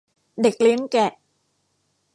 [0.41, 1.11] เด็กเลี้ยงแกะ